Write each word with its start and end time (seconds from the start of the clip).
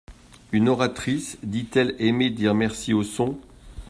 Une 0.51 0.67
oratrice 0.67 1.37
dit-elle 1.43 1.95
aimer 1.99 2.31
dire 2.31 2.55
merci 2.55 2.91
aux 2.91 3.03
sons? 3.03 3.37